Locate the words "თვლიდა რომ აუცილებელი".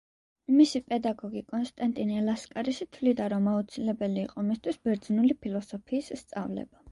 2.97-4.21